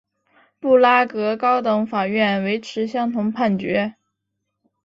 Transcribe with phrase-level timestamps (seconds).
[0.59, 3.93] 布拉格高等法院维持相同判决。